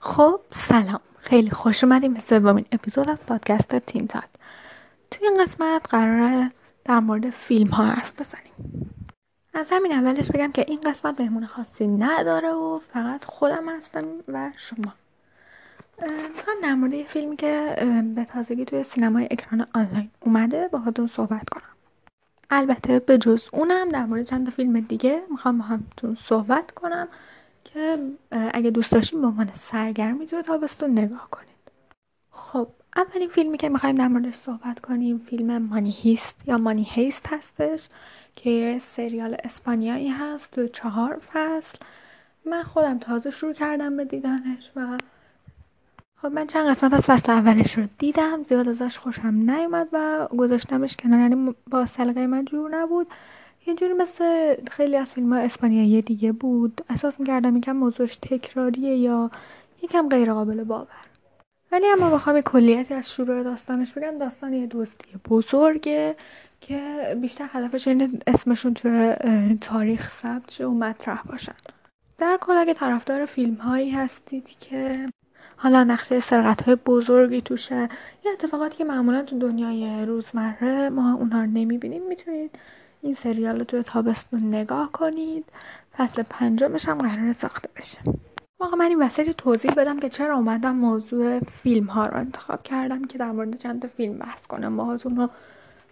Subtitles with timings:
[0.00, 1.00] خب سلام.
[1.18, 4.28] خیلی خوش اومدیم به سومین اپیزود از پادکست تیم تاک
[5.10, 8.52] توی این قسمت قرار است در مورد فیلم ها حرف بزنیم.
[9.54, 14.50] از همین اولش بگم که این قسمت مهمون خاصی نداره و فقط خودم هستم و
[14.56, 14.94] شما.
[16.36, 17.74] می‌خوام در مورد یه فیلمی که
[18.14, 21.72] به تازگی توی سینمای اکران آنلاین اومده باهاتون صحبت کنم.
[22.50, 27.08] البته به جز اونم در مورد چند فیلم دیگه می‌خوام با همتون صحبت کنم.
[27.64, 27.98] که
[28.30, 31.48] اگه دوست داشتین به عنوان سرگرمی توی تابستون نگاه کنید
[32.30, 37.26] خب اولین فیلمی که می‌خوایم در موردش صحبت کنیم فیلم مانی هیست یا مانی هیست
[37.26, 37.88] هستش
[38.36, 41.78] که سریال اسپانیایی هست تو چهار فصل.
[42.44, 44.98] من خودم تازه شروع کردم به دیدنش و
[46.22, 50.96] خب من چند قسمت از فصل اولش رو دیدم زیاد ازش خوشم نیومد و گذاشتمش
[50.96, 53.06] کنار یعنی با سلیقه من جور نبود.
[53.68, 56.80] یه جوری مثل خیلی از فیلم های اسپانیایی دیگه بود.
[56.90, 59.30] احساس می‌کردم یکم موضوعش تکراریه یا
[59.82, 60.86] یکم غیر قابل باور.
[61.72, 64.18] ولی اما بخوام یه کلیتی از شروع داستانش بگم.
[64.18, 66.16] داستان یه دوستی بزرگه
[66.60, 66.80] که
[67.20, 69.14] بیشتر هدفش اینه اسمشون تو
[69.60, 71.54] تاریخ ثبت شه و مطرح باشن.
[72.18, 75.08] در کل اگه طرفدار فیلم هایی هستید که
[75.56, 77.88] حالا نقشه سرقت های بزرگی توشه
[78.24, 82.58] یا اتفاقاتی که معمولا تو دنیای روزمره ما اونها رو نمی‌بینیم می‌تونید
[83.02, 85.44] این سریال رو توی تابستون نگاه کنید.
[85.96, 87.98] فصل پنجمش هم قرار ساخته بشه.
[88.60, 93.04] واقعا من این وسط توضیح بدم که چرا اومدم موضوع فیلم ها رو انتخاب کردم
[93.04, 94.76] که در مورد چند تا فیلم بحث کنم.
[94.76, 95.28] باهاتون رو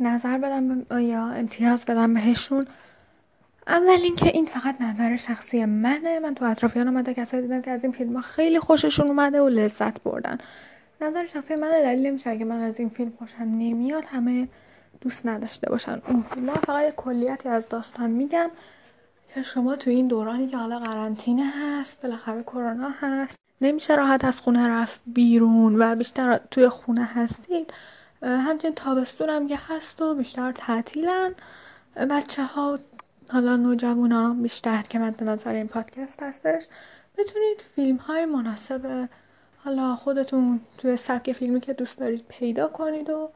[0.00, 2.66] نظر بدم یا امتیاز بدم بهشون.
[3.66, 6.18] اول اینکه این فقط نظر شخصی منه.
[6.18, 9.48] من تو اطرافیان اومده کسایی دیدم که از این فیلم ها خیلی خوششون اومده و
[9.48, 10.38] لذت بردن.
[11.00, 14.04] نظر شخصی منه دلیل نمیشه که من از این فیلم خوشم نمیاد.
[14.06, 14.48] همه
[15.02, 16.02] دوست نداشته باشن.
[16.06, 18.50] اون فیلم فقط کلیتی از داستان میگم
[19.34, 24.40] که شما تو این دورانی که حالا قرنطینه هست بالاخره کرونا هست نمیشه راحت از
[24.40, 27.72] خونه رفت بیرون و بیشتر توی خونه هستید.
[28.22, 31.34] همچنین تابستون هم که هست و بیشتر تعطیلن.
[31.96, 32.78] بچه ها
[33.28, 36.64] حالا نوجوانا بیشتر که مد نظر این پادکست هستش
[37.18, 39.08] بتونید فیلم های مناسب
[39.64, 43.30] حالا خودتون توی سبک فیلمی که دوست دارید پیدا کنید و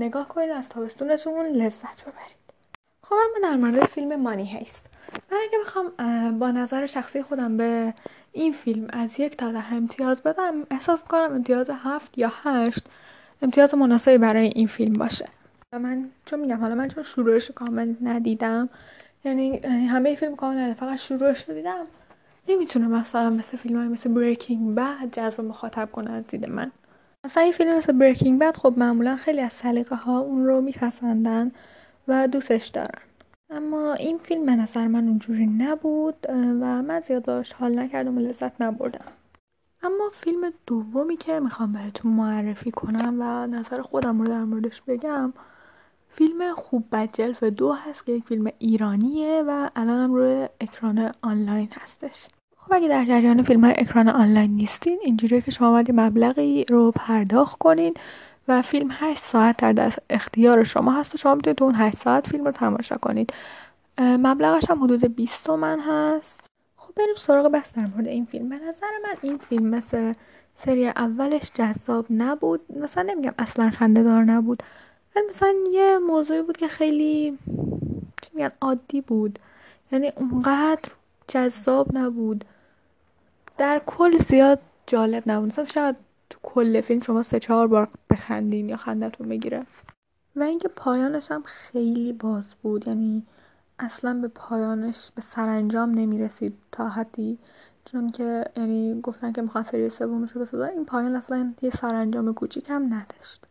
[0.00, 2.40] نگاه کنید از تابستونتون لذت ببرید.
[3.02, 4.86] خب اما در مورد فیلم مانی هیست.
[5.32, 7.94] من اگه بخوام با نظر شخصی خودم به
[8.32, 12.82] این فیلم از یک تا ده امتیاز بدم احساس می‌کنم امتیاز هفت یا هشت
[13.42, 15.28] امتیاز مناسبی برای این فیلم باشه.
[15.72, 18.68] و من چون میگم حالا من چون شروعش کامل ندیدم
[19.24, 21.86] یعنی همه فیلم کامل ندیدم فقط شروعش رو دیدم
[22.48, 26.72] نمی‌تونه مثلا مثل فیلم های مثل بریکینگ بعد جذب مخاطب کنه از دید من.
[27.24, 31.52] مثلا این فیلم مثل بریکینگ بد خب معمولا خیلی از سلیقه ها اون رو میپسندن
[32.08, 33.02] و دوستش دارن.
[33.50, 38.20] اما این فیلم به نظر من اونجوری نبود و من زیاد باش حال نکردم و
[38.20, 39.04] لذت نبردم.
[39.82, 45.32] اما فیلم دومی که می‌خوام بهتون معرفی کنم و نظر خودم رو در موردش بگم
[46.08, 52.28] فیلم خوب بد دو هست که یک فیلم ایرانیه و الانم روی اکران آنلاین هستش.
[52.70, 56.90] خب اگه در جریان فیلم های اکران آنلاین نیستین اینجوریه که شما باید مبلغی رو
[56.90, 57.94] پرداخت کنین
[58.48, 61.96] و فیلم 8 ساعت در دست اختیار شما هست و شما می‌تونید تو اون 8
[61.96, 63.32] ساعت فیلم رو تماشا کنید
[63.98, 66.40] مبلغش هم حدود 20 تومن هست.
[66.76, 68.48] خب بریم سراغ بحث در مورد این فیلم.
[68.48, 70.12] به نظر من این فیلم مثل
[70.54, 72.60] سری اولش جذاب نبود.
[72.80, 74.62] مثلا نمیگم اصلا خنده دار نبود
[75.16, 77.38] ولی مثلا یه موضوعی بود که خیلی
[78.22, 79.38] چی میگن عادی بود.
[79.92, 80.90] یعنی اونقدر
[81.28, 82.44] جذاب نبود.
[83.60, 85.48] در کل زیاد جالب نبود.
[85.48, 85.96] مثلا شاید
[86.30, 89.66] تو کل فیلم شما سه چهار بار بخندین یا خندتون بگیره
[90.36, 92.88] و اینکه پایانش هم خیلی باز بود.
[92.88, 93.26] یعنی
[93.78, 97.38] اصلا به پایانش به سرانجام نمی‌رسید تا حدی.
[97.84, 100.70] چون که یعنی گفتن که می‌خوان سری سومش رو بسازن.
[100.70, 103.46] این پایان اصلا یه سرانجام کوچیک هم نداشت.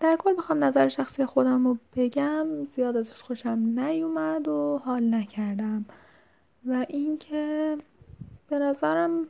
[0.00, 2.46] در کل بخوام نظر شخصی خودم رو بگم.
[2.64, 5.84] زیاد ازش خوشم نیومد و حال نکردم.
[6.66, 7.76] و اینکه
[8.48, 9.26] به نظرم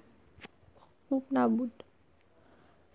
[1.09, 1.85] خوب نبود.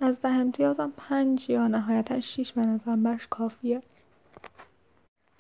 [0.02, 3.82] از ده امتیازم پنج یا نهایتا شیش به نظرم برش کافیه.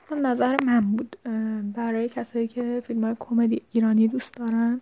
[0.09, 1.15] هم نظر من بود.
[1.75, 4.81] برای کسایی که فیلم های کمدی ایرانی دوست دارن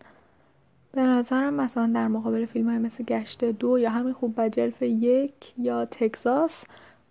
[0.92, 5.54] به نظرم مثلا در مقابل فیلم های مثل گشت دو یا همین خوب بجلف یک
[5.58, 6.66] یا تگزاس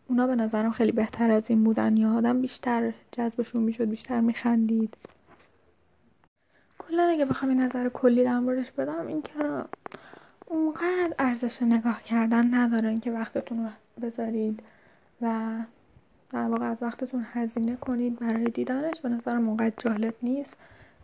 [0.08, 1.96] اونا به نظرم خیلی بهتر از این بودن.
[1.96, 4.96] یا آدم بیشتر جذبشون می‌شد بیشتر میخندید.
[6.90, 9.32] کلا اگه بخوام این نظر کلی در موردش بدم اینکه
[10.46, 13.70] اونقدر ارزش نگاه کردن ندارن که وقتتون رو
[14.02, 14.62] بذارید
[15.22, 15.54] و
[16.32, 19.00] در واقع از وقتتون هزینه کنید برای دیدنش.
[19.00, 20.56] به نظرم اونقدر جالب نیست.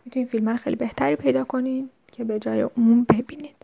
[0.05, 3.55] می‌تونید فیلم خیلی بهتری پیدا کنید که به جای اون ببینید.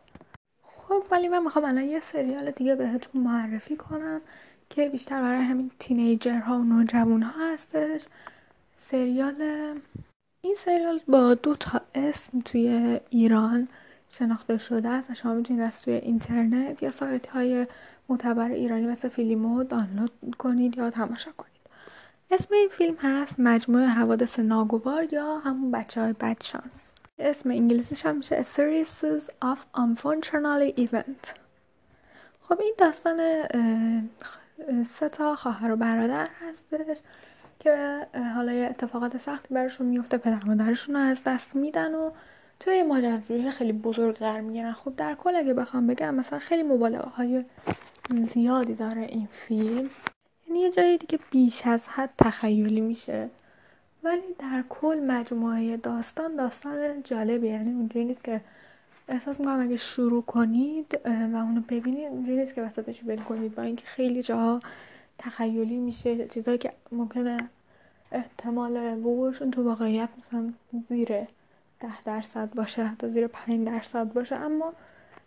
[0.64, 4.22] خب ولی من می‌خوام الان یه سریال دیگه بهتون معرفی کنم
[4.70, 8.06] که بیشتر برای همین تینیجرها و نوجوان ها هستش.
[8.76, 9.36] سریال
[10.46, 13.68] این سریال با دو تا اسم توی ایران
[14.10, 17.68] شناخته شده است و شما می‌تونید از توی اینترنت یا سایت های
[18.10, 21.54] معتبر ایرانی مثل فیلیمو دانلود کنید یا تماشا کنید.
[22.32, 28.18] اسم این فیلم هست مجموعه حوادث ناگوار یا همون بچه های بدشانس اسم انگلیسیش هم
[28.18, 31.38] میشه Series of Unfortunate Event
[32.42, 33.44] خب این داستان
[34.88, 36.98] سه تا خواهر و برادر هستش.
[37.64, 42.12] که حالا یه اتفاقات سختی براشون میفته پدر مادرشون رو از دست میدن و
[42.60, 44.72] توی ماجراجویی خیلی بزرگ قرار می‌گیرن.
[44.72, 47.46] خب در کل اگه بخوام بگم مثلا خیلی مبالغه های
[48.10, 49.90] زیادی داره این فیلم.
[50.48, 53.30] یعنی یه جایی دیگه بیش از حد تخیلی میشه.
[54.04, 57.48] ولی در کل مجموعه داستان داستان جالبی.
[57.48, 58.42] یعنی اونجوری نیست که
[59.08, 63.86] احساس می‌کنم اگه شروع کنید و اونو ببینید اونجوری نیست که وسطش ول با اینکه
[63.86, 64.60] خیلی جاها
[65.18, 67.50] تخیلی میشه چیزایی که ممکنه
[68.12, 70.48] احتمال وقوعشون تو واقعیت مثلا
[70.90, 71.08] زیر
[71.80, 74.74] ده درصد باشه حتی زیر پنج درصد باشه اما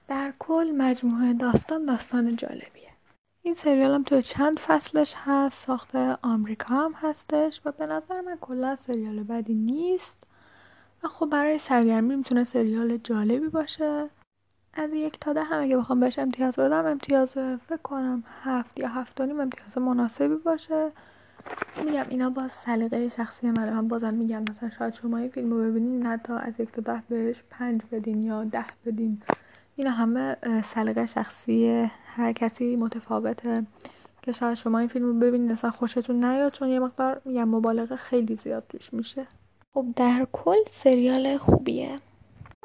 [0.09, 2.91] در کل مجموعه داستان داستان جالبیه.
[3.43, 8.39] این سریال هم تو چند فصلش هست ساخت آمریکا هم هستش و به نظر من
[8.41, 10.15] کلا سریال بدی نیست.
[11.03, 14.11] و خب برای سرگرمی می‌تونه سریال جالبی باشه.
[14.75, 17.33] از یک تا ده هم اگه بخوام بهش امتیاز بدم امتیاز
[17.69, 20.93] فکر کنم هفت یا هفت نیم امتیاز مناسبی باشه.
[21.85, 23.71] میگم اینا باز سلیقه شخصی منه.
[23.71, 26.83] من بازم میگم مثلا شاید شما این فیلم رو ببینین نه تا از یک تا
[26.83, 29.23] ده بهش پنج بدین یا ده بدین.
[29.77, 33.67] اینا همه سلیقه شخصی هر کسی متفاوته
[34.23, 36.53] که شاید شما این فیلم رو ببینید اصلا خوشتون نیاد.
[36.53, 39.27] چون یه مقدار میگم مبالغه خیلی زیاد توش میشه.
[39.75, 41.99] خب در کل سریال خوبیه.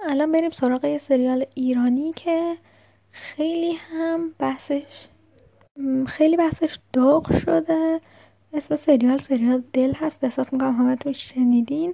[0.05, 2.57] الان بریم سراغ یه سریال ایرانی که
[3.11, 5.07] خیلی هم بحثش
[6.07, 8.01] خیلی بحثش داغ شده.
[8.53, 10.23] اسم سریال سریال دل هست.
[10.23, 11.93] احساس می‌کنم همتون شنیدین.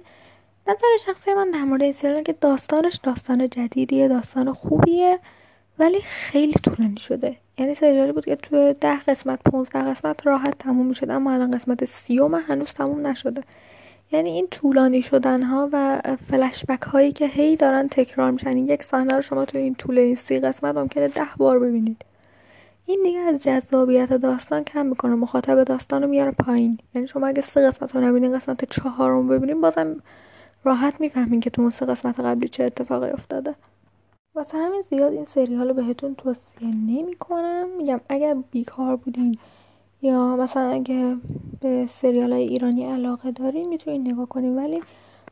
[0.66, 5.18] نظر شخصی من در مورد این سریال که داستانش داستان جدیدیه داستان خوبیه
[5.78, 7.36] ولی خیلی طولانی شده.
[7.58, 11.84] یعنی سریالی بود که توی ده قسمت 15 قسمت راحت تموم می‌شد اما الان قسمت
[11.84, 13.42] سیوم هنوز تموم نشده.
[14.12, 19.14] یعنی این طولانی شدن ها و فلشبک هایی که هی دارن تکرار میشن یک صحنه
[19.14, 22.04] رو شما توی این طول این سی قسمت ممکنه ده بار ببینید.
[22.86, 26.78] این دیگه از جذابیت داستان کم می‌کنه مخاطب داستان رو میاره پایین.
[26.94, 30.02] یعنی شما اگه سه قسمت رو نبینید قسمت چهارم ببینید بازم
[30.64, 33.54] راحت می‌فهمین که تو اون سه قسمت قبلی چه اتفاقی افتاده.
[34.34, 39.38] واسه همین زیاد این سریال رو بهتون توصیه نمی کنم میگم اگر بیکار بودین
[40.02, 41.16] یا مثلا اگه
[41.60, 44.82] به سریال های ایرانی علاقه دارین می‌تونین نگاه کنین ولی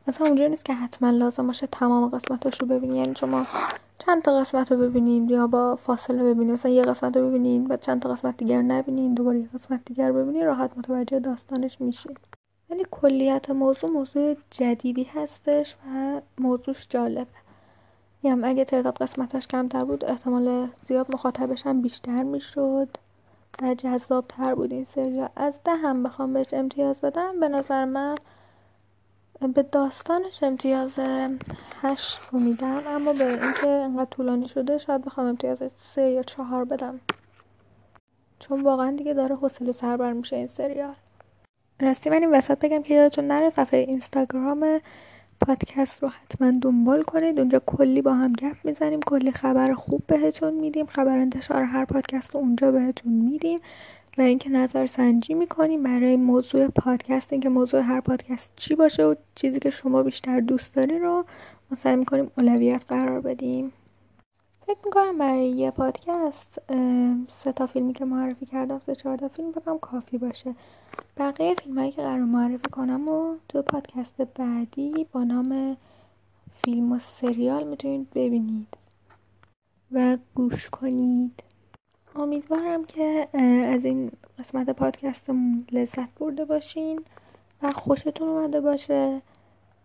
[0.07, 3.45] مثلا اونجا نیست که حتما لازم باشه تمام قسمتاش رو ببینین یعنی شما
[3.97, 7.77] چند تا قسمت رو ببینین یا با فاصله ببینین مثلا یه قسمت رو ببینین و
[7.77, 12.17] چند تا قسمت دیگر نبینین دوباره یه قسمت دیگر ببینین راحت متوجه داستانش میشین
[12.69, 17.27] ولی کلیت موضوع موضوع جدیدی هستش و موضوعش جالبه.
[18.23, 22.97] میگم اگه تعداد قسمتاش کمتر بود احتمال زیاد مخاطبش هم بیشتر می‌شد.
[23.61, 25.29] و جذاب تر بود این سریال.
[25.35, 27.39] از ده هم بخوام بهش امتیاز بدم.
[27.39, 28.15] به نظر من
[29.53, 30.99] به داستانش امتیاز
[31.81, 32.81] هشت رو میدم.
[32.87, 36.99] اما به اینکه انقدر طولانی شده شاید بخوام امتیاز سه یا چهار بدم.
[38.39, 40.95] چون واقعا دیگه داره حوصله سر بر میشه این سریال.
[41.81, 44.79] راستی من این وسط بگم که یادتون نره صفحه اینستاگرام
[45.39, 47.39] پادکست رو حتما دنبال کنید.
[47.39, 48.99] اونجا کلی با هم گپ می‌زنیم.
[48.99, 50.85] کلی خبر خوب بهتون میدیم.
[50.85, 53.59] خبر انتشار هر پادکست رو اونجا بهتون میدیم.
[54.17, 59.15] و اینکه نظر سنجی می‌کنیم برای موضوع پادکست اینکه موضوع هر پادکست چی باشه و
[59.35, 61.25] چیزی که شما بیشتر دوست دارین رو
[61.71, 63.71] ما سعی می‌کنیم اولویت قرار بدیم.
[64.67, 66.61] فکر می‌کنم برای یه پادکست
[67.27, 70.55] سه تا فیلمی که معرفی کردم سه چهار تا فیلم بکنم کافی باشه.
[71.17, 75.77] بقیه فیلم هایی که قرار معرفی کنم و تو پادکست بعدی با نام
[76.51, 78.67] فیلم و سریال می‌تونید ببینید
[79.91, 81.43] و گوش کنید.
[82.15, 83.27] امیدوارم که
[83.65, 87.05] از این قسمت پادکستمون لذت برده باشین
[87.61, 89.21] و خوشتون اومده باشه.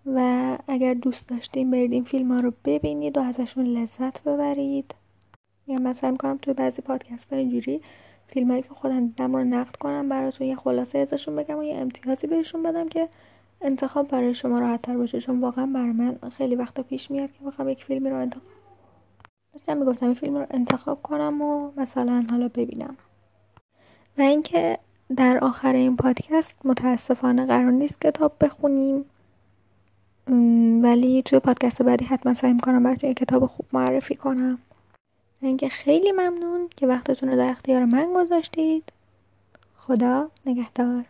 [0.07, 4.95] و اگر دوست داشتین برید این فیلم ها رو ببینید و ازشون لذت ببرید.
[5.67, 7.81] یا مثلا می‌کنم توی بعضی پادکست ها اینجوری
[8.27, 11.77] فیلم هایی که خودم دیدم رو نقد کنم براتون یه خلاصه ازشون بگم و یه
[11.77, 13.09] امتیازی بهشون بدم که
[13.61, 15.21] انتخاب برای شما راحت تر باشه.
[15.21, 18.43] چون واقعا برای من خیلی وقتا پیش میاد که بخوام یک فیلمی رو انتخاب
[19.53, 22.97] داشتم می‌گفتم این فیلم رو انتخاب کنم و مثلا حالا ببینم.
[24.19, 24.79] و اینکه
[25.17, 29.05] در آخر این پادکست متاسفانه قرار نیست کتاب بخونیم.
[30.83, 34.59] ولی توی پادکست بعدی حتما سعی می‌کنم براتون یه کتاب خوب معرفی کنم.
[35.43, 38.93] اینکه خیلی ممنون که وقتتون رو در اختیار من گذاشتید.
[39.77, 41.05] خدا نگهدار.